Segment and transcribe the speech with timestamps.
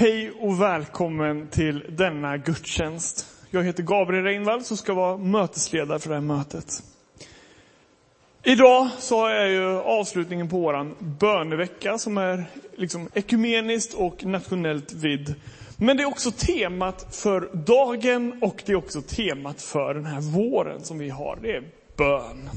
[0.00, 3.26] Hej och välkommen till denna gudstjänst.
[3.50, 6.82] Jag heter Gabriel Reinvall som ska vara mötesledare för det här mötet.
[8.42, 12.44] Idag så är ju avslutningen på våran bönevecka som är
[12.76, 15.34] liksom ekumeniskt och nationellt vidd.
[15.76, 20.20] Men det är också temat för dagen och det är också temat för den här
[20.20, 21.38] våren som vi har.
[21.42, 21.64] Det är
[21.96, 22.50] bön.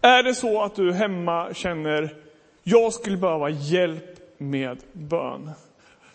[0.00, 2.14] Är det så att du hemma känner,
[2.62, 5.50] jag skulle behöva hjälp med bön.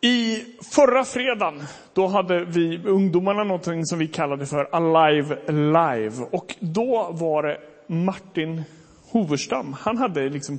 [0.00, 6.26] I förra fredagen, då hade vi ungdomarna någonting som vi kallade för Alive Live.
[6.30, 8.62] Och då var det Martin
[9.10, 10.58] Hoverstam, han hade liksom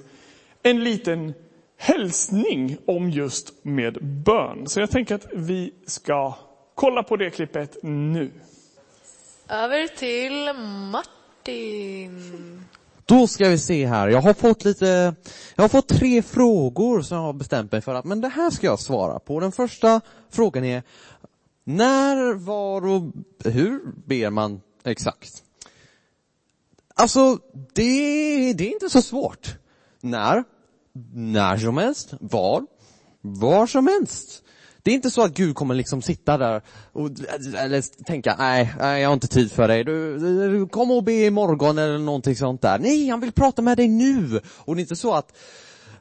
[0.63, 1.33] en liten
[1.77, 4.67] hälsning om just med bön.
[4.67, 6.33] Så jag tänker att vi ska
[6.75, 8.31] kolla på det klippet nu.
[9.49, 10.53] Över till
[10.91, 12.63] Martin.
[13.05, 14.07] Då ska vi se här.
[14.07, 15.15] Jag har fått lite,
[15.55, 18.49] jag har fått tre frågor som jag har bestämt mig för att, men det här
[18.49, 19.39] ska jag svara på.
[19.39, 20.83] Den första frågan är,
[21.63, 23.03] när, var och
[23.45, 25.43] hur ber man exakt?
[26.95, 27.37] Alltså,
[27.73, 29.55] det, det är inte så svårt.
[30.01, 30.43] När,
[31.13, 32.65] när som helst, var,
[33.21, 34.42] var som helst.
[34.83, 37.09] Det är inte så att Gud kommer liksom sitta där och
[37.57, 41.13] eller tänka, nej, nej jag har inte tid för dig, du, du kom och be
[41.25, 42.79] imorgon eller någonting sånt där.
[42.79, 44.41] Nej, han vill prata med dig nu.
[44.57, 45.37] Och det är inte så att,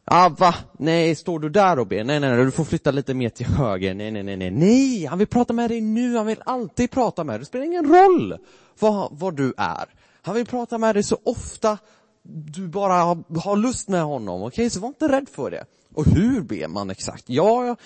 [0.05, 0.55] ah, va?
[0.79, 2.05] Nej, står du där och ber?
[2.05, 3.95] Nej, nej, nej, du får flytta lite mer till höger.
[3.95, 7.25] Nej, nej, nej, nej, nej, han vill prata med dig nu, han vill alltid prata
[7.25, 7.41] med dig.
[7.41, 8.39] Det spelar ingen roll
[8.79, 9.85] var, vad du är.
[10.23, 11.79] Han vill prata med dig så ofta
[12.23, 14.47] du bara har, har lust med honom, okej?
[14.47, 14.71] Okay?
[14.71, 15.65] Så var inte rädd för det.
[15.95, 17.25] Och hur ber man exakt?
[17.27, 17.77] Ja,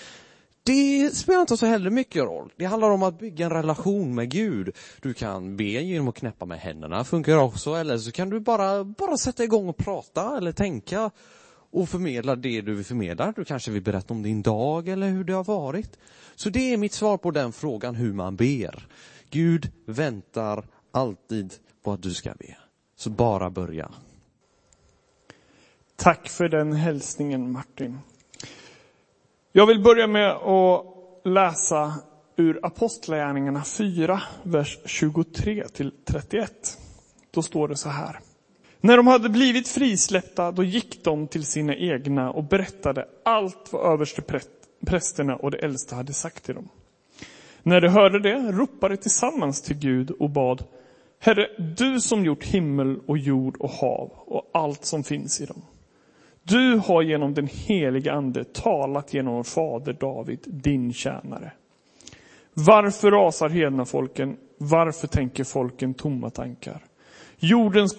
[0.67, 2.53] det spelar inte så heller mycket roll.
[2.57, 4.77] Det handlar om att bygga en relation med Gud.
[5.03, 8.85] Du kan be genom att knäppa med händerna, funkar också, eller så kan du bara,
[8.85, 11.11] bara sätta igång och prata eller tänka
[11.71, 13.33] och förmedla det du vill förmedla.
[13.37, 15.99] Du kanske vill berätta om din dag eller hur det har varit.
[16.35, 18.87] Så det är mitt svar på den frågan hur man ber.
[19.31, 22.57] Gud väntar alltid på att du ska be.
[22.97, 23.91] Så bara börja.
[25.97, 27.99] Tack för den hälsningen Martin.
[29.57, 30.85] Jag vill börja med att
[31.25, 31.95] läsa
[32.37, 36.79] ur Apostlagärningarna 4, vers 23 till 31.
[37.31, 38.19] Då står det så här.
[38.81, 43.93] När de hade blivit frisläppta, då gick de till sina egna och berättade allt vad
[43.93, 44.23] överste
[44.87, 46.69] prästerna och de äldste hade sagt till dem.
[47.63, 50.65] När de hörde det ropade tillsammans till Gud och bad
[51.19, 55.63] Herre, du som gjort himmel och jord och hav och allt som finns i dem.
[56.49, 61.53] Du har genom den heliga ande talat genom vår fader David, din tjänare.
[62.55, 64.37] Varför rasar hedna folken?
[64.59, 66.85] Varför tänker folken tomma tankar?
[67.39, 67.97] Jordens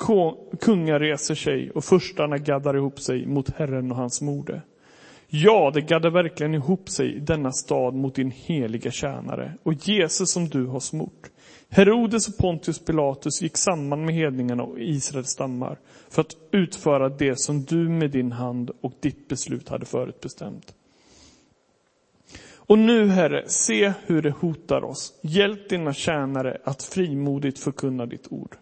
[0.61, 4.61] kungar reser sig och förstarna gaddar ihop sig mot Herren och hans mode.
[5.27, 10.31] Ja, det gaddar verkligen ihop sig i denna stad mot din heliga tjänare och Jesus
[10.31, 11.29] som du har smort.
[11.69, 15.79] Herodes och Pontius Pilatus gick samman med hedningarna och Israels stammar
[16.09, 20.73] för att utföra det som du med din hand och ditt beslut hade förutbestämt.
[22.55, 25.13] Och nu, Herre, se hur det hotar oss.
[25.21, 28.57] Hjälp dina tjänare att frimodigt förkunna ditt ord.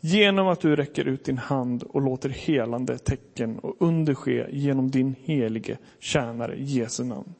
[0.00, 4.90] Genom att du räcker ut din hand och låter helande tecken och under ske genom
[4.90, 7.34] din helige tjänare Jesu namn.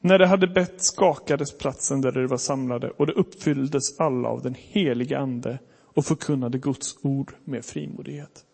[0.00, 4.42] När de hade bett skakades platsen där de var samlade och det uppfylldes alla av
[4.42, 5.58] den helige ande
[5.94, 8.44] och förkunnade Guds ord med frimodighet.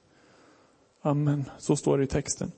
[1.03, 1.45] Amen.
[1.59, 2.53] Så står det i texten.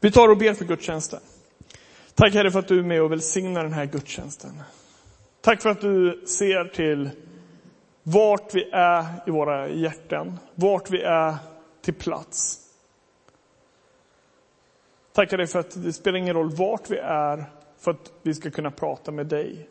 [0.00, 1.20] Vi tar och ber för gudstjänsten.
[2.14, 4.62] Tack Herre för att du är med och välsignar den här gudstjänsten.
[5.40, 7.10] Tack för att du ser till
[8.02, 11.34] vart vi är i våra hjärtan, vart vi är
[11.82, 12.63] till plats.
[15.14, 17.44] Tackar dig för att det spelar ingen roll vart vi är
[17.76, 19.68] för att vi ska kunna prata med dig.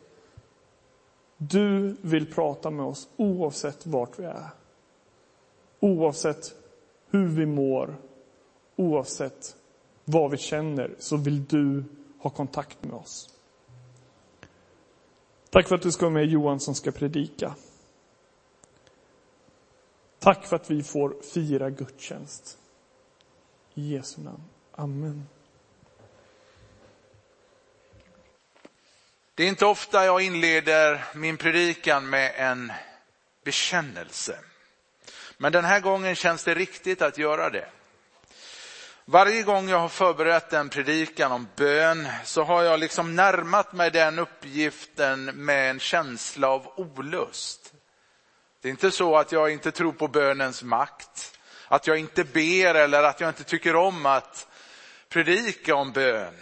[1.36, 4.48] Du vill prata med oss oavsett vart vi är.
[5.80, 6.54] Oavsett
[7.10, 7.96] hur vi mår,
[8.76, 9.56] oavsett
[10.04, 11.84] vad vi känner, så vill du
[12.18, 13.30] ha kontakt med oss.
[15.50, 17.54] Tack för att du ska vara med Johan som ska predika.
[20.18, 22.58] Tack för att vi får fira gudstjänst.
[23.74, 24.42] I Jesu namn.
[24.72, 25.26] Amen.
[29.36, 32.72] Det är inte ofta jag inleder min predikan med en
[33.44, 34.38] bekännelse.
[35.36, 37.68] Men den här gången känns det riktigt att göra det.
[39.04, 43.90] Varje gång jag har förberett en predikan om bön så har jag liksom närmat mig
[43.90, 47.72] den uppgiften med en känsla av olust.
[48.60, 51.38] Det är inte så att jag inte tror på bönens makt,
[51.68, 54.48] att jag inte ber eller att jag inte tycker om att
[55.08, 56.34] predika om bön.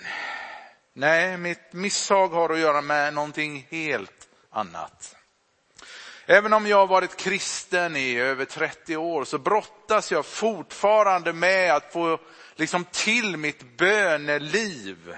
[0.95, 5.17] Nej, mitt misshag har att göra med någonting helt annat.
[6.27, 11.75] Även om jag har varit kristen i över 30 år så brottas jag fortfarande med
[11.75, 12.19] att få
[12.57, 15.17] liksom till mitt böneliv.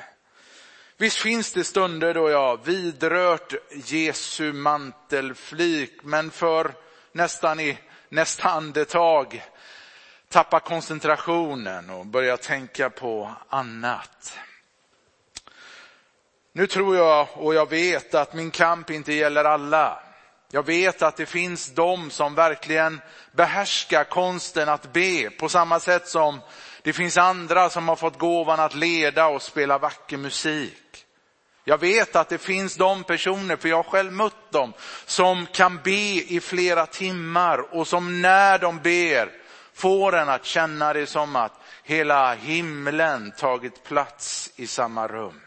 [0.97, 6.73] Visst finns det stunder då jag vidrört Jesu mantelflik, men för
[7.13, 7.79] nästan i
[8.09, 9.45] nästa andetag
[10.29, 14.39] tappa koncentrationen och börja tänka på annat.
[16.57, 19.99] Nu tror jag och jag vet att min kamp inte gäller alla.
[20.51, 23.01] Jag vet att det finns de som verkligen
[23.33, 26.41] behärskar konsten att be på samma sätt som
[26.83, 31.07] det finns andra som har fått gåvan att leda och spela vacker musik.
[31.65, 34.73] Jag vet att det finns de personer, för jag har själv mött dem,
[35.07, 39.31] som kan be i flera timmar och som när de ber
[39.73, 45.44] får en att känna det som att hela himlen tagit plats i samma rum.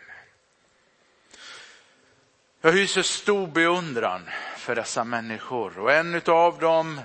[2.61, 7.01] Jag hyser stor beundran för dessa människor och en av dem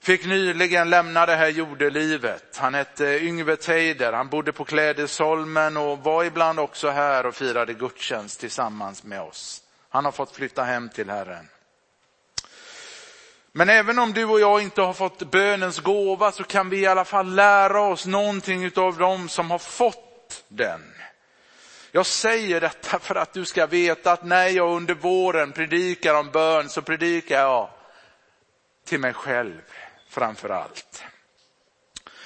[0.00, 2.56] fick nyligen lämna det här jordelivet.
[2.56, 7.74] Han hette Yngve Teider, han bodde på Klädesholmen och var ibland också här och firade
[7.74, 9.62] gudstjänst tillsammans med oss.
[9.88, 11.48] Han har fått flytta hem till Herren.
[13.52, 16.86] Men även om du och jag inte har fått bönens gåva så kan vi i
[16.86, 20.91] alla fall lära oss någonting av dem som har fått den.
[21.94, 26.30] Jag säger detta för att du ska veta att när jag under våren predikar om
[26.30, 27.70] bön så predikar jag
[28.84, 29.60] till mig själv
[30.08, 31.04] framför allt.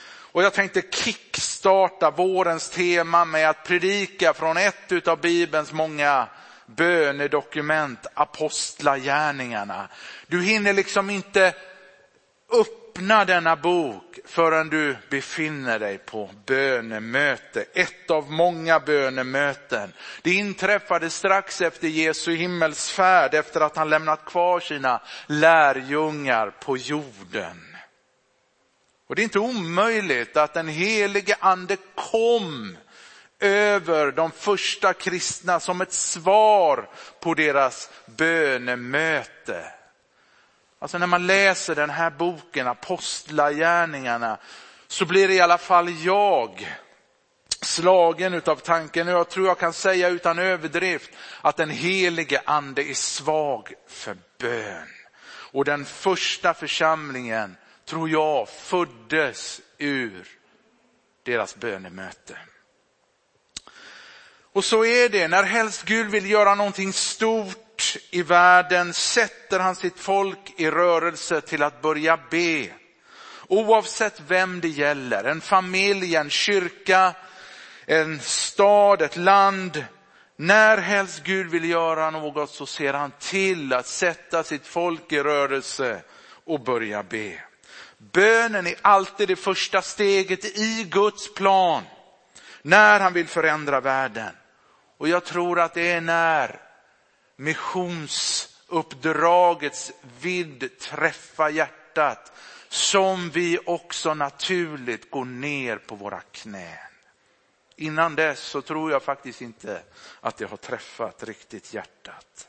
[0.09, 6.29] Och jag tänkte kickstarta vårens tema med att predika från ett av Bibelns många
[6.67, 9.89] bönedokument, Apostlagärningarna.
[10.27, 11.55] Du hinner liksom inte
[12.51, 17.65] öppna denna bok förrän du befinner dig på bönemöte.
[17.75, 19.93] Ett av många bönemöten.
[20.23, 27.77] Det inträffade strax efter Jesu himmelsfärd efter att han lämnat kvar sina lärjungar på jorden.
[29.07, 32.77] Och det är inte omöjligt att den helige ande kom
[33.41, 36.89] över de första kristna som ett svar
[37.21, 39.76] på deras bönemöte.
[40.79, 44.39] Alltså när man läser den här boken, Apostlagärningarna,
[44.87, 46.77] så blir i alla fall jag
[47.61, 52.83] slagen utav tanken, och jag tror jag kan säga utan överdrift, att den helige ande
[52.83, 54.89] är svag för bön.
[55.53, 60.29] Och den första församlingen, tror jag, föddes ur
[61.23, 62.39] deras bönemöte.
[64.53, 67.66] Och så är det, när helst Gud vill göra någonting stort
[68.11, 72.69] i världen sätter han sitt folk i rörelse till att börja be.
[73.49, 77.15] Oavsett vem det gäller, en familj, en kyrka,
[77.87, 79.85] en stad, ett land.
[80.37, 85.23] När helst Gud vill göra något så ser han till att sätta sitt folk i
[85.23, 86.03] rörelse
[86.45, 87.33] och börja be.
[87.99, 91.83] Bönen är alltid det första steget i Guds plan
[92.63, 94.31] när han vill förändra världen.
[94.99, 96.66] Och jag tror att det är när
[97.37, 102.33] missionsuppdragets vidd träffar hjärtat
[102.69, 106.79] som vi också naturligt går ner på våra knän.
[107.77, 109.83] Innan dess så tror jag faktiskt inte
[110.21, 112.49] att det har träffat riktigt hjärtat.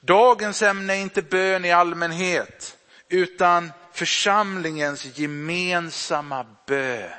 [0.00, 7.10] Dagens ämne är inte bön i allmänhet utan församlingens gemensamma bön.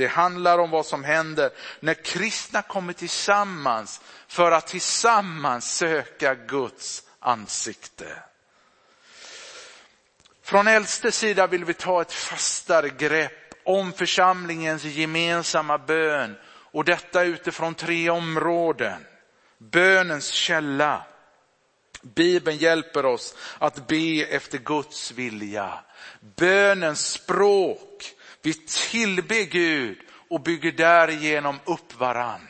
[0.00, 7.02] Det handlar om vad som händer när kristna kommer tillsammans för att tillsammans söka Guds
[7.18, 8.22] ansikte.
[10.42, 17.22] Från äldste sida vill vi ta ett fastare grepp om församlingens gemensamma bön och detta
[17.22, 19.06] utifrån tre områden.
[19.58, 21.06] Bönens källa.
[22.02, 25.78] Bibeln hjälper oss att be efter Guds vilja.
[26.20, 28.14] Bönens språk.
[28.42, 32.48] Vi tillber Gud och bygger därigenom upp varann.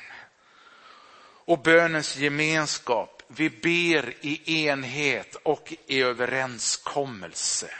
[1.44, 3.22] Och bönens gemenskap.
[3.28, 7.70] Vi ber i enhet och i överenskommelse.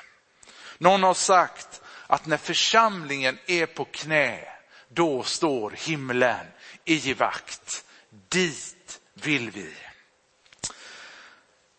[0.79, 4.49] Någon har sagt att när församlingen är på knä,
[4.88, 6.47] då står himlen
[6.85, 7.85] i vakt.
[8.29, 9.75] Dit vill vi.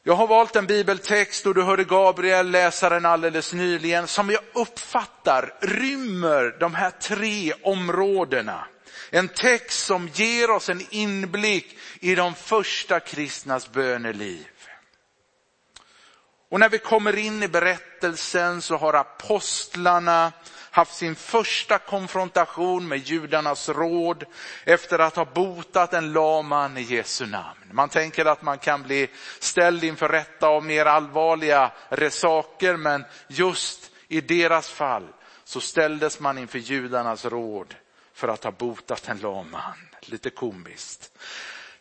[0.03, 4.41] Jag har valt en bibeltext och du hörde Gabriel läsa den alldeles nyligen som jag
[4.53, 8.67] uppfattar rymmer de här tre områdena.
[9.09, 14.47] En text som ger oss en inblick i de första kristnas böneliv.
[16.51, 20.31] Och när vi kommer in i berättelsen så har apostlarna
[20.71, 24.25] haft sin första konfrontation med judarnas råd
[24.65, 27.59] efter att ha botat en laman i Jesu namn.
[27.71, 29.09] Man tänker att man kan bli
[29.39, 31.71] ställd inför rätta av mer allvarliga
[32.09, 35.07] saker, men just i deras fall
[35.43, 37.75] så ställdes man inför judarnas råd
[38.13, 39.77] för att ha botat en laman.
[40.01, 41.11] Lite komiskt.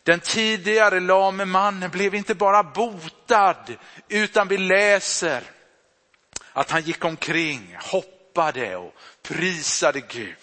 [0.03, 3.75] Den tidigare lame mannen blev inte bara botad,
[4.07, 5.43] utan vi läser
[6.53, 10.35] att han gick omkring, hoppade hoppade och prisade Gud.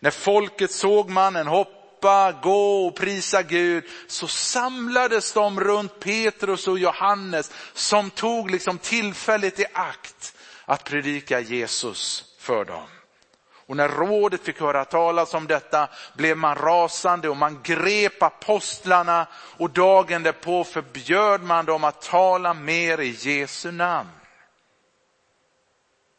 [0.00, 6.78] När folket såg mannen hoppa, gå och prisa Gud så samlades de runt Petrus och
[6.78, 12.86] Johannes som tog liksom tillfället i akt att predika Jesus för dem.
[13.68, 19.26] Och när rådet fick höra talas om detta blev man rasande och man grep apostlarna
[19.32, 24.10] och dagen därpå förbjöd man dem att tala mer i Jesu namn.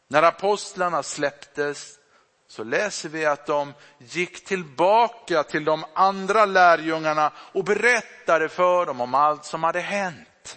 [0.08, 1.98] När apostlarna släpptes
[2.48, 9.00] så läser vi att de gick tillbaka till de andra lärjungarna och berättade för dem
[9.00, 10.56] om allt som hade hänt.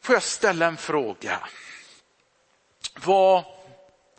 [0.00, 1.48] Får jag ställa en fråga?
[3.04, 3.44] Vad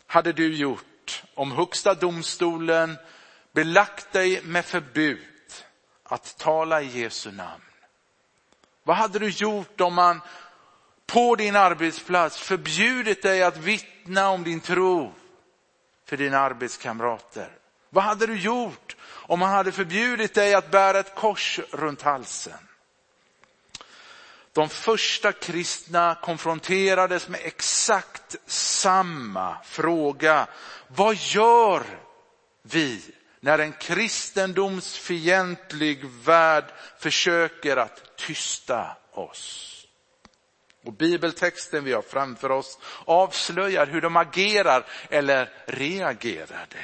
[0.06, 2.96] hade du gjort om högsta domstolen
[3.52, 5.64] belagt dig med förbud
[6.02, 7.62] att tala i Jesu namn?
[8.82, 10.20] Vad hade du gjort om man
[11.06, 15.12] på din arbetsplats förbjudit dig att vittna om din tro
[16.06, 17.50] för dina arbetskamrater?
[17.90, 22.58] Vad hade du gjort om han hade förbjudit dig att bära ett kors runt halsen?
[24.52, 30.46] De första kristna konfronterades med exakt samma fråga.
[30.88, 31.82] Vad gör
[32.62, 33.02] vi
[33.40, 36.64] när en kristendomsfientlig värld
[36.98, 39.73] försöker att tysta oss?
[40.84, 46.78] Och bibeltexten vi har framför oss avslöjar hur de agerar eller reagerade.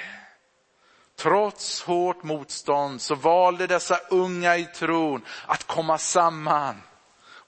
[1.16, 6.82] Trots hårt motstånd så valde dessa unga i tron att komma samman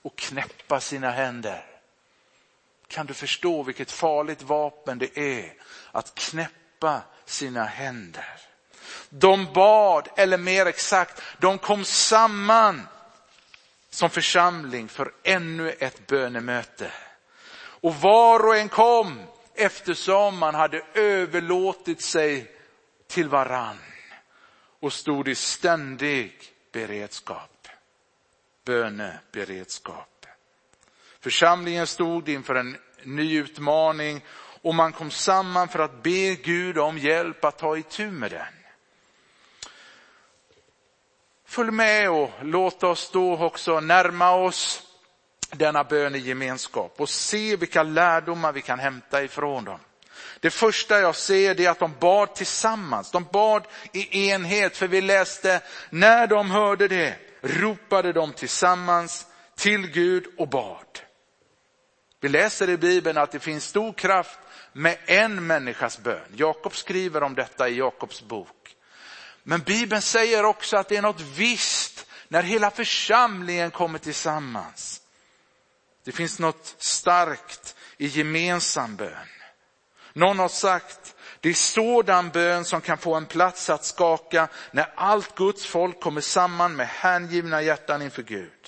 [0.03, 1.67] och knäppa sina händer.
[2.89, 5.55] Kan du förstå vilket farligt vapen det är
[5.93, 8.39] att knäppa sina händer?
[9.09, 12.89] De bad, eller mer exakt, de kom samman
[13.93, 16.93] som församling för ännu ett bönemöte.
[17.55, 19.23] Och var och en kom
[19.55, 22.51] eftersom man hade överlåtit sig
[23.07, 23.79] till varann
[24.81, 27.69] och stod i ständig beredskap.
[28.65, 30.27] Böneberedskap.
[31.21, 34.25] Församlingen stod inför en ny utmaning
[34.63, 38.62] och man kom samman för att be Gud om hjälp att ta itu med den.
[41.53, 44.83] Följ med och låt oss då också närma oss
[45.51, 49.79] denna bönegemenskap och se vilka lärdomar vi kan hämta ifrån dem.
[50.41, 55.01] Det första jag ser är att de bad tillsammans, de bad i enhet, för vi
[55.01, 61.01] läste, när de hörde det ropade de tillsammans till Gud och bad.
[62.21, 64.39] Vi läser i Bibeln att det finns stor kraft
[64.73, 66.33] med en människas bön.
[66.35, 68.62] Jakob skriver om detta i Jakobs bok.
[69.43, 75.01] Men Bibeln säger också att det är något visst när hela församlingen kommer tillsammans.
[76.05, 79.29] Det finns något starkt i gemensam bön.
[80.13, 84.93] Någon har sagt, det är sådan bön som kan få en plats att skaka när
[84.95, 88.62] allt Guds folk kommer samman med hängivna hjärtan inför Gud.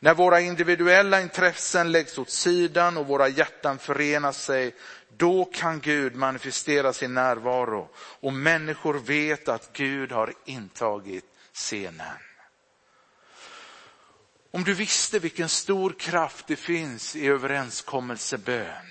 [0.00, 4.74] När våra individuella intressen läggs åt sidan och våra hjärtan förenar sig,
[5.16, 12.16] då kan Gud manifestera sin närvaro och människor vet att Gud har intagit scenen.
[14.50, 18.86] Om du visste vilken stor kraft det finns i överenskommelsebön,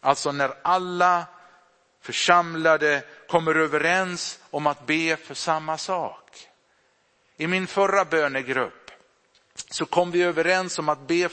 [0.00, 1.26] alltså när alla
[2.00, 6.48] församlade kommer överens om att be för samma sak.
[7.36, 8.79] I min förra bönegrupp
[9.70, 11.28] så kom vi överens om att be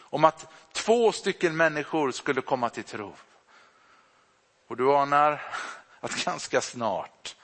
[0.00, 3.14] om att två stycken människor skulle komma till tro.
[4.68, 5.42] Och du anar
[6.00, 7.36] att ganska snart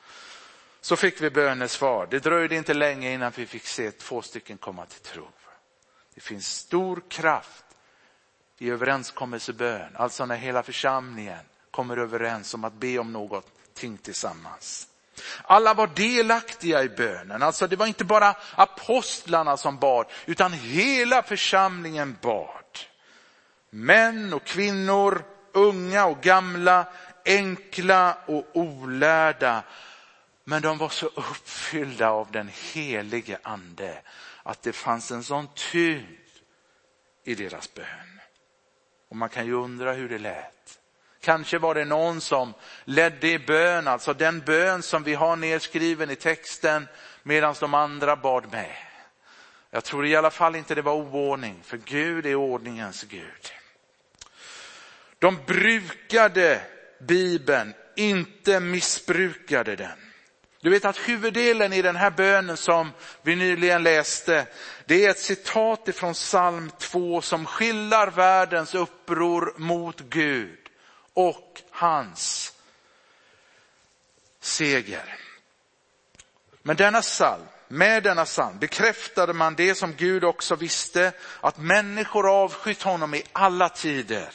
[0.80, 2.08] så fick vi bönesvar.
[2.10, 5.28] Det dröjde inte länge innan vi fick se två stycken komma till tro.
[6.14, 7.64] Det finns stor kraft
[8.58, 14.87] i överenskommelsebön, alltså när hela församlingen kommer överens om att be om någonting tillsammans.
[15.42, 17.42] Alla var delaktiga i bönen.
[17.42, 22.78] Alltså det var inte bara apostlarna som bad, utan hela församlingen bad.
[23.70, 26.86] Män och kvinnor, unga och gamla,
[27.24, 29.62] enkla och olärda.
[30.44, 34.02] Men de var så uppfyllda av den helige ande
[34.42, 36.28] att det fanns en sån tyngd
[37.24, 38.20] i deras bön.
[39.08, 40.57] Och man kan ju undra hur det lät.
[41.28, 42.54] Kanske var det någon som
[42.84, 46.88] ledde i bön, alltså den bön som vi har nedskriven i texten
[47.22, 48.76] medan de andra bad med.
[49.70, 53.52] Jag tror i alla fall inte det var oordning, för Gud är ordningens Gud.
[55.18, 56.60] De brukade
[57.00, 59.98] Bibeln, inte missbrukade den.
[60.60, 62.90] Du vet att huvuddelen i den här bönen som
[63.22, 64.46] vi nyligen läste,
[64.86, 70.67] det är ett citat ifrån psalm 2 som skildrar världens uppror mot Gud
[71.18, 72.52] och hans
[74.40, 75.18] seger.
[76.62, 82.42] Men denna psalm, med denna psalm bekräftade man det som Gud också visste, att människor
[82.42, 84.32] avskytt honom i alla tider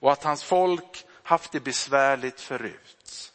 [0.00, 3.32] och att hans folk haft det besvärligt förut.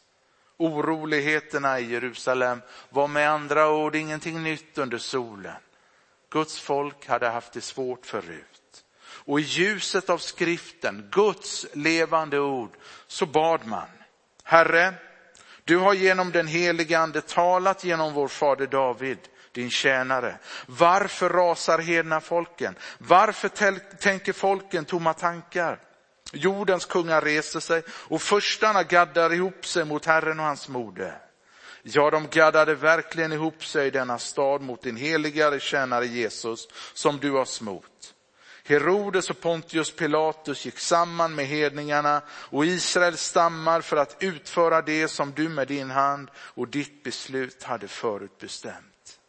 [0.57, 5.61] Oroligheterna i Jerusalem var med andra ord ingenting nytt under solen.
[6.29, 8.52] Guds folk hade haft det svårt förut.
[9.25, 12.71] Och i ljuset av skriften, Guds levande ord,
[13.07, 13.87] så bad man.
[14.43, 14.93] Herre,
[15.63, 19.17] du har genom den helige ande talat genom vår fader David,
[19.51, 20.37] din tjänare.
[20.65, 22.75] Varför rasar hedna folken?
[22.97, 23.49] Varför
[23.97, 25.79] tänker folken tomma tankar?
[26.33, 31.17] Jordens kungar reser sig och förstarna gaddar ihop sig mot Herren och hans moder.
[31.83, 37.17] Ja, de gaddade verkligen ihop sig i denna stad mot din heligare tjänare Jesus som
[37.17, 38.12] du har smort.
[38.65, 45.07] Herodes och Pontius Pilatus gick samman med hedningarna och Israels stammar för att utföra det
[45.07, 49.19] som du med din hand och ditt beslut hade förutbestämt.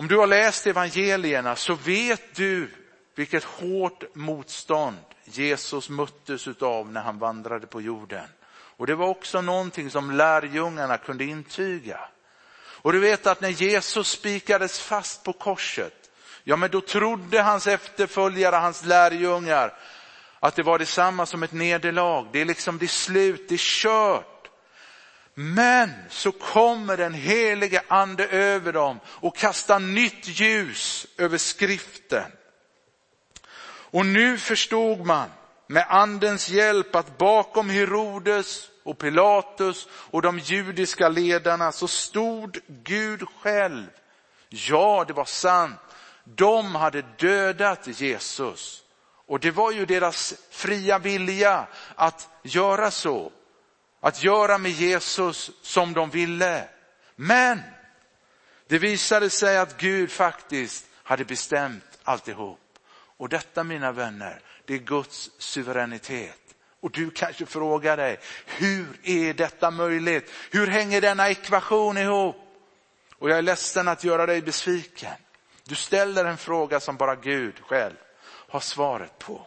[0.00, 2.70] Om du har läst evangelierna så vet du
[3.14, 8.28] vilket hårt motstånd Jesus möttes av när han vandrade på jorden.
[8.50, 12.00] Och det var också någonting som lärjungarna kunde intyga.
[12.82, 15.99] Och du vet att när Jesus spikades fast på korset,
[16.44, 19.74] ja men då trodde hans efterföljare, hans lärjungar,
[20.40, 22.28] att det var detsamma som ett nederlag.
[22.32, 24.40] Det är liksom det är slut, det är kört.
[25.34, 32.32] Men så kommer den helige ande över dem och kastar nytt ljus över skriften.
[33.92, 35.28] Och nu förstod man
[35.66, 43.22] med andens hjälp att bakom Herodes och Pilatus och de judiska ledarna så stod Gud
[43.40, 43.86] själv.
[44.48, 45.80] Ja, det var sant.
[46.36, 48.82] De hade dödat Jesus.
[49.26, 53.32] Och det var ju deras fria vilja att göra så.
[54.00, 56.68] Att göra med Jesus som de ville.
[57.16, 57.60] Men
[58.66, 62.60] det visade sig att Gud faktiskt hade bestämt alltihop.
[63.16, 66.38] Och detta mina vänner, det är Guds suveränitet.
[66.80, 70.30] Och du kanske frågar dig, hur är detta möjligt?
[70.50, 72.36] Hur hänger denna ekvation ihop?
[73.18, 75.14] Och jag är ledsen att göra dig besviken.
[75.70, 79.46] Du ställer en fråga som bara Gud själv har svaret på.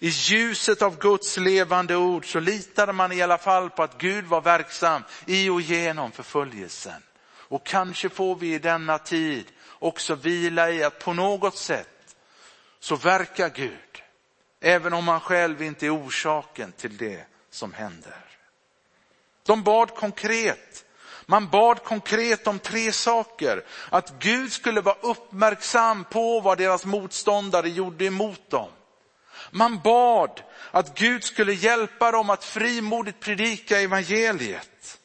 [0.00, 4.24] I ljuset av Guds levande ord så litade man i alla fall på att Gud
[4.24, 7.02] var verksam i och genom förföljelsen.
[7.28, 12.16] Och kanske får vi i denna tid också vila i att på något sätt
[12.80, 14.02] så verkar Gud,
[14.60, 18.24] även om han själv inte är orsaken till det som händer.
[19.42, 20.85] De bad konkret.
[21.26, 23.64] Man bad konkret om tre saker.
[23.90, 28.68] Att Gud skulle vara uppmärksam på vad deras motståndare gjorde emot dem.
[29.50, 35.00] Man bad att Gud skulle hjälpa dem att frimodigt predika evangeliet.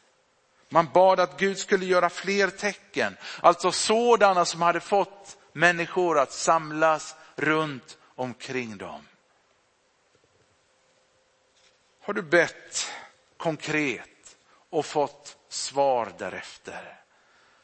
[0.70, 6.32] Man bad att Gud skulle göra fler tecken, alltså sådana som hade fått människor att
[6.32, 9.08] samlas runt omkring dem.
[12.04, 12.92] Har du bett
[13.38, 14.38] konkret
[14.70, 17.02] och fått svar därefter?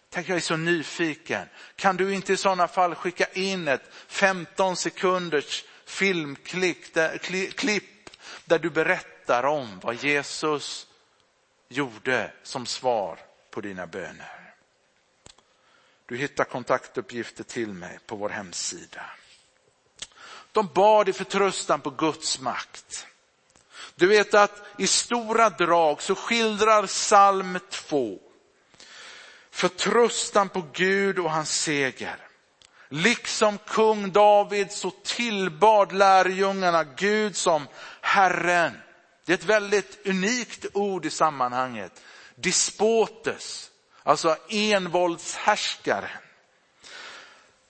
[0.09, 1.47] Tänk, jag är så nyfiken.
[1.75, 7.17] Kan du inte i sådana fall skicka in ett 15 sekunders filmklipp där,
[7.51, 8.09] klipp,
[8.45, 10.87] där du berättar om vad Jesus
[11.69, 13.19] gjorde som svar
[13.49, 14.53] på dina böner.
[16.05, 19.05] Du hittar kontaktuppgifter till mig på vår hemsida.
[20.51, 23.07] De bad i förtröstan på Guds makt.
[23.97, 28.19] Du vet att i stora drag så skildrar psalm 2
[29.51, 32.17] förtröstan på Gud och hans seger.
[32.89, 37.67] Liksom kung David så tillbad lärjungarna Gud som
[38.01, 38.77] Herren
[39.25, 42.01] Det är ett väldigt unikt ord i sammanhanget.
[42.35, 43.71] Dispotes,
[44.03, 46.21] alltså envåldshärskaren.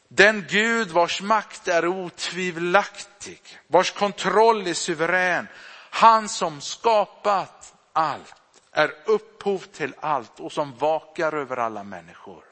[0.08, 5.48] Den Gud vars makt är otvivelaktig, vars kontroll är suverän.
[5.98, 12.44] Han som skapat allt, är upphov till allt och som vakar över alla människor.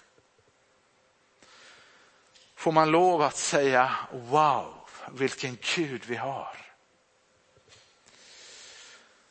[2.56, 4.74] Får man lov att säga wow,
[5.12, 6.58] vilken Gud vi har.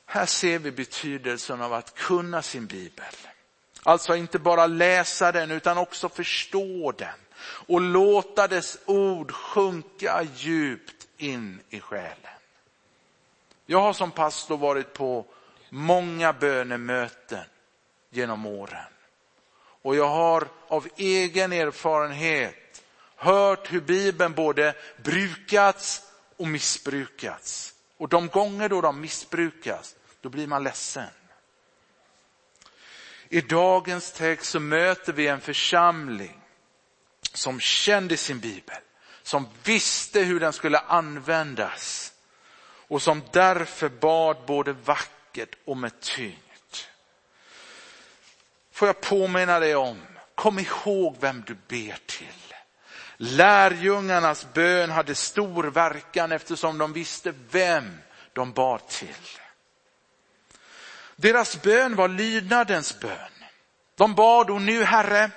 [0.06, 3.14] Här ser vi betydelsen av att kunna sin bibel.
[3.82, 7.18] Alltså inte bara läsa den utan också förstå den
[7.66, 12.34] och låta dess ord sjunka djupt in i själen.
[13.66, 15.26] Jag har som pastor varit på
[15.70, 17.44] många bönemöten
[18.10, 18.86] genom åren.
[19.56, 22.84] Och jag har av egen erfarenhet
[23.16, 26.02] hört hur Bibeln både brukats
[26.36, 27.74] och missbrukats.
[27.96, 31.08] Och de gånger då de missbrukas, då blir man ledsen.
[33.28, 36.40] I dagens text så möter vi en församling
[37.32, 38.76] som kände sin bibel,
[39.22, 42.13] som visste hur den skulle användas
[42.94, 46.74] och som därför bad både vackert och med tyngd.
[48.72, 50.00] Får jag påminna dig om,
[50.34, 52.54] kom ihåg vem du ber till.
[53.16, 57.98] Lärjungarnas bön hade stor verkan eftersom de visste vem
[58.32, 59.38] de bad till.
[61.16, 63.32] Deras bön var lydnadens bön.
[63.96, 65.30] De bad, och nu Herre,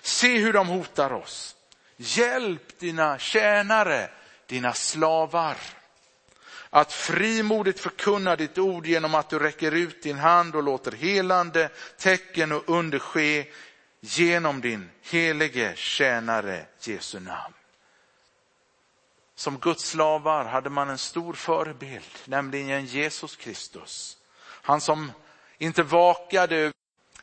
[0.00, 1.56] se hur de hotar oss.
[1.96, 4.10] Hjälp dina tjänare,
[4.46, 5.77] dina slavar.
[6.70, 11.70] Att frimodigt förkunna ditt ord genom att du räcker ut din hand och låter helande
[11.98, 13.46] tecken och under ske
[14.00, 17.54] genom din helige tjänare Jesu namn.
[19.34, 24.16] Som Guds slavar hade man en stor förebild, nämligen Jesus Kristus.
[24.40, 25.12] Han som
[25.58, 26.72] inte vakade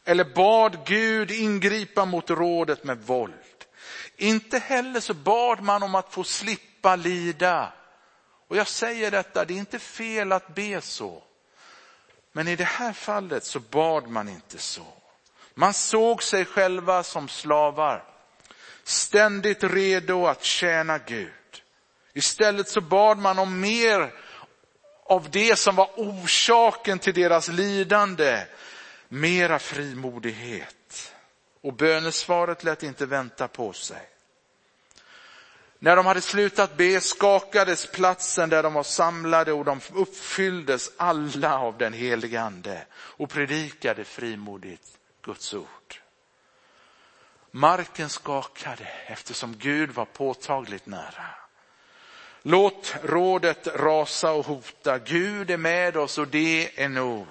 [0.05, 3.34] eller bad Gud ingripa mot rådet med våld.
[4.17, 7.73] Inte heller så bad man om att få slippa lida.
[8.47, 11.23] Och jag säger detta, det är inte fel att be så.
[12.31, 14.86] Men i det här fallet så bad man inte så.
[15.53, 18.03] Man såg sig själva som slavar,
[18.84, 21.31] ständigt redo att tjäna Gud.
[22.13, 24.13] Istället så bad man om mer
[25.05, 28.45] av det som var orsaken till deras lidande,
[29.08, 31.13] mera frimodighet.
[31.62, 34.10] Och bönesvaret lät inte vänta på sig.
[35.86, 41.60] När de hade slutat be skakades platsen där de var samlade och de uppfylldes alla
[41.60, 44.88] av den helige ande och predikade frimodigt
[45.21, 45.95] Guds ord.
[47.52, 51.26] Marken skakade eftersom Gud var påtagligt nära.
[52.41, 55.00] Låt rådet rasa och hota.
[55.00, 57.28] Gud är med oss och det är nog.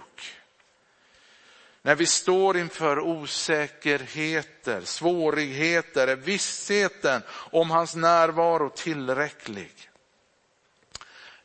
[1.87, 9.91] När vi står inför osäkerheter, svårigheter, är vissheten om hans närvaro tillräcklig.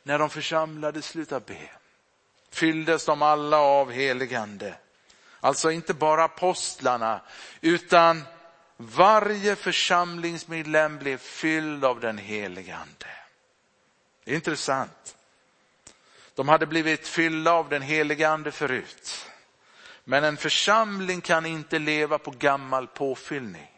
[0.02, 1.68] När de församlade slutade be
[2.50, 4.74] fylldes de alla av heligande.
[5.40, 7.20] Alltså inte bara apostlarna,
[7.60, 8.22] utan
[8.76, 13.06] varje församlingsmedlem blev fylld av den helige ande.
[14.24, 15.16] Det är intressant.
[16.34, 19.26] De hade blivit fyllda av den helige ande förut.
[20.10, 23.70] Men en församling kan inte leva på gammal påfyllning.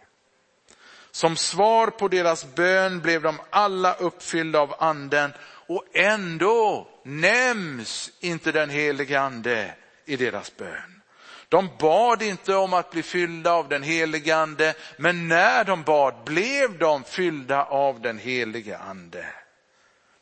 [1.10, 5.32] Som svar på deras bön blev de alla uppfyllda av anden
[5.66, 11.02] och ändå nämns inte den helige ande i deras bön.
[11.48, 16.14] De bad inte om att bli fyllda av den helige ande, men när de bad
[16.24, 19.26] blev de fyllda av den helige ande.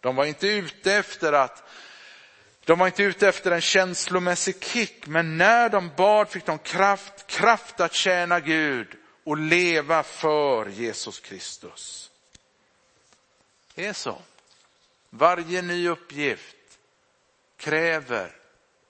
[0.00, 1.62] De var inte ute efter att
[2.64, 7.26] de var inte ute efter en känslomässig kick, men när de bad fick de kraft,
[7.26, 8.88] kraft att tjäna Gud
[9.24, 12.10] och leva för Jesus Kristus.
[13.74, 14.18] Det är så.
[15.10, 16.56] Varje ny uppgift
[17.56, 18.36] kräver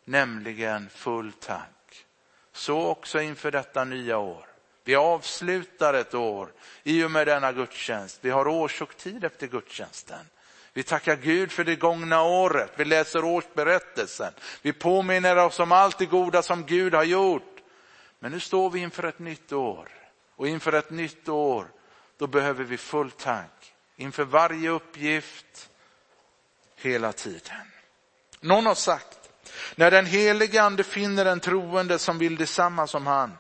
[0.04, 2.06] nämligen full tank.
[2.52, 4.46] Så också inför detta nya år.
[4.85, 6.52] Vi avslutar ett år
[6.83, 8.18] i och med denna gudstjänst.
[8.20, 10.26] Vi har årshögtid efter gudstjänsten.
[10.72, 12.72] Vi tackar Gud för det gångna året.
[12.76, 14.33] Vi läser årsberättelsen.
[14.62, 17.61] Vi påminner oss om allt det goda som Gud har gjort.
[18.18, 19.88] Men nu står vi inför ett nytt år.
[20.37, 21.66] Och inför ett nytt år,
[22.18, 23.74] då behöver vi full tank.
[23.96, 25.70] Inför varje uppgift,
[26.76, 27.72] hela tiden.
[28.40, 29.30] Någon har sagt,
[29.74, 33.33] när den helige ande finner en troende som vill detsamma som han,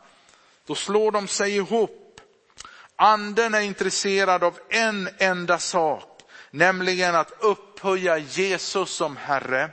[0.66, 2.20] då slår de sig ihop.
[2.96, 6.19] Anden är intresserad av en enda sak
[6.50, 9.70] nämligen att upphöja Jesus som Herre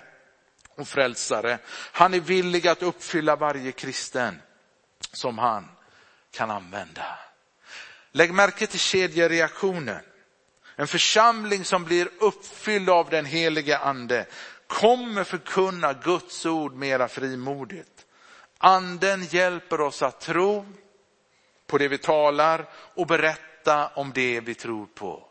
[0.75, 1.57] och frälsare.
[1.69, 4.41] Han är villig att uppfylla varje kristen
[5.11, 5.69] som han
[6.31, 7.19] kan använda.
[8.11, 10.01] Lägg märke till kedjereaktionen.
[10.75, 14.25] En församling som blir uppfylld av den helige ande
[14.67, 18.05] kommer förkunna Guds ord mera frimodigt.
[18.57, 20.65] Anden hjälper oss att tro
[21.67, 25.27] på det vi talar och berätta om det vi tror på.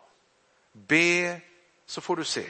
[0.76, 1.40] Be
[1.86, 2.46] så får du se.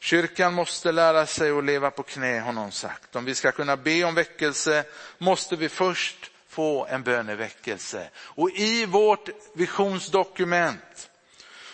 [0.00, 3.16] Kyrkan måste lära sig att leva på knä har någon sagt.
[3.16, 4.84] Om vi ska kunna be om väckelse
[5.18, 8.10] måste vi först få en böneväckelse.
[8.16, 11.10] Och i vårt visionsdokument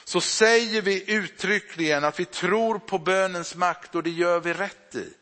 [0.04, 4.94] så säger vi uttryckligen att vi tror på bönens makt och det gör vi rätt
[4.94, 5.12] i.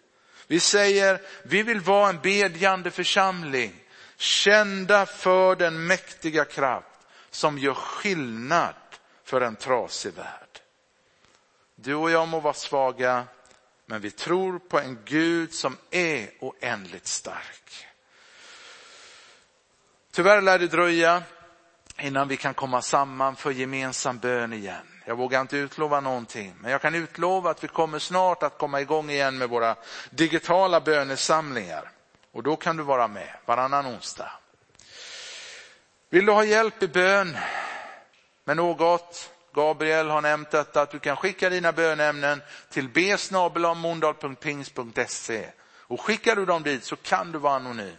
[0.46, 3.74] Vi säger, vi vill vara en bedjande församling,
[4.16, 6.87] kända för den mäktiga kraft
[7.30, 8.74] som gör skillnad
[9.32, 10.60] för en trasig värld.
[11.74, 13.24] Du och jag må vara svaga,
[13.86, 17.86] men vi tror på en Gud som är oändligt stark.
[20.10, 21.22] Tyvärr lär det dröja
[21.98, 24.86] innan vi kan komma samman för gemensam bön igen.
[25.04, 28.80] Jag vågar inte utlova någonting, men jag kan utlova att vi kommer snart att komma
[28.80, 29.76] igång igen med våra
[30.10, 31.90] digitala bönesamlingar.
[32.32, 34.30] Och då kan du vara med varannan onsdag.
[36.10, 37.36] Vill du ha hjälp i bön
[38.44, 39.33] men något?
[39.52, 45.50] Gabriel har nämnt detta, att du kan skicka dina bönämnen till bsnabelammondal.pings.se.
[45.64, 47.96] Och skickar du dem dit så kan du vara anonym.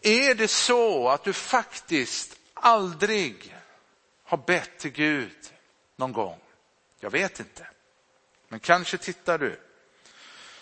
[0.00, 3.56] Är det så att du faktiskt aldrig
[4.24, 5.52] har bett till Gud
[5.96, 6.40] någon gång?
[7.00, 7.66] Jag vet inte.
[8.48, 9.60] Men kanske tittar du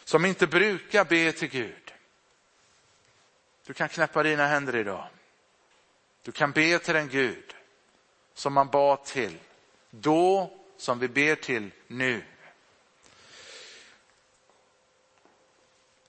[0.05, 1.95] som inte brukar be till Gud.
[3.67, 5.07] Du kan knäppa dina händer idag.
[6.23, 7.54] Du kan be till den Gud
[8.35, 9.39] som man bad till
[9.91, 12.25] då som vi ber till nu.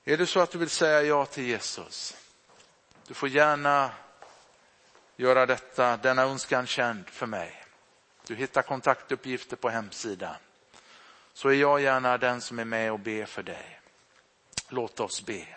[0.03, 2.17] Är det så att du vill säga ja till Jesus?
[3.07, 3.91] Du får gärna
[5.15, 7.63] göra detta, denna önskan känd för mig.
[8.27, 10.35] Du hittar kontaktuppgifter på hemsidan.
[11.33, 13.79] Så är jag gärna den som är med och ber för dig.
[14.69, 15.47] Låt oss be.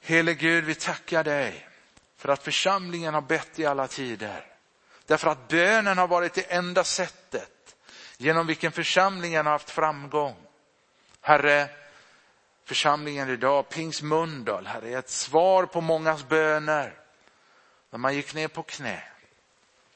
[0.00, 1.68] Helig Gud, vi tackar dig
[2.16, 4.57] för att församlingen har bett i alla tider.
[5.08, 7.76] Därför att bönen har varit det enda sättet
[8.16, 10.36] genom vilken församlingen har haft framgång.
[11.20, 11.68] Herre,
[12.64, 16.94] församlingen idag, Pings Mundal, Herre, är ett svar på mångas böner.
[17.90, 19.02] När man gick ner på knä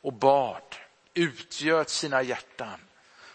[0.00, 0.76] och bad,
[1.14, 2.80] utgöt sina hjärtan.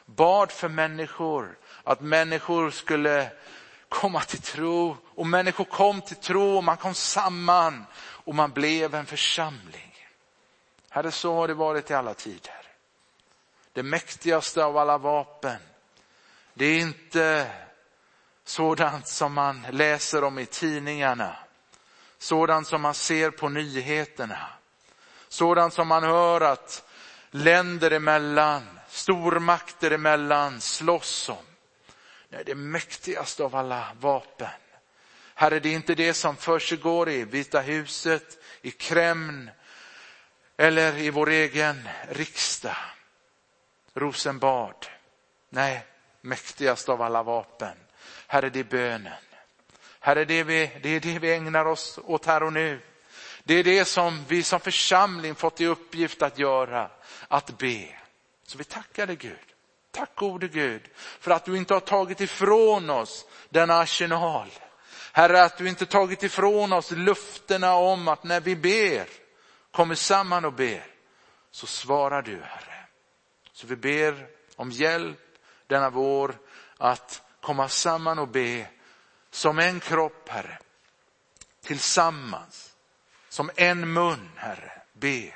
[0.06, 3.32] Bad för människor, att människor skulle
[3.90, 8.96] komma till tro och människor kom till tro och man kom samman och man blev
[8.96, 9.87] en församling.
[10.90, 12.62] Herre, så har det varit i alla tider.
[13.74, 15.58] Det mäktigaste av alla vapen,
[16.54, 17.52] det är inte
[18.44, 21.36] sådant som man läser om i tidningarna,
[22.18, 24.48] sådant som man ser på nyheterna,
[25.28, 26.86] sådant som man hör att
[27.32, 31.46] länder emellan, stormakter emellan slåss om.
[32.30, 34.48] Nej, det mäktigaste av alla vapen.
[35.34, 39.52] Herre, det är inte det som försiggår i Vita huset, i Kreml
[40.58, 42.76] eller i vår egen riksdag.
[43.94, 44.86] Rosenbad.
[45.50, 45.86] Nej,
[46.22, 47.78] mäktigast av alla vapen.
[48.28, 49.14] Herre, det är bönen.
[50.00, 52.80] Herre, det är, vi, det är det vi ägnar oss åt här och nu.
[53.44, 56.90] Det är det som vi som församling fått i uppgift att göra,
[57.28, 57.88] att be.
[58.46, 59.38] Så vi tackar dig Gud.
[59.92, 64.48] Tack gode Gud för att du inte har tagit ifrån oss denna arsenal.
[65.12, 69.08] Herre, att du inte tagit ifrån oss lufterna om att när vi ber,
[69.78, 70.86] kommer samman och ber,
[71.52, 72.86] så svarar du Herre.
[73.52, 75.20] Så vi ber om hjälp
[75.68, 76.38] denna vår
[76.78, 78.68] att komma samman och be
[79.32, 80.60] som en kropp, Herre.
[81.62, 82.76] Tillsammans,
[83.30, 84.82] som en mun, Herre.
[84.94, 85.34] Be.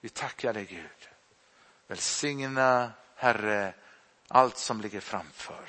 [0.00, 1.08] Vi tackar dig Gud.
[1.86, 3.74] Välsigna, Herre,
[4.28, 5.68] allt som ligger framför.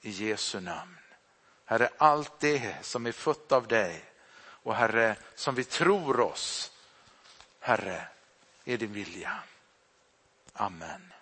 [0.00, 0.98] I Jesu namn.
[1.64, 4.04] Herre, allt det som är fött av dig
[4.40, 6.71] och Herre, som vi tror oss,
[7.64, 8.08] Herre,
[8.64, 9.42] är din vilja.
[10.52, 11.12] Amen.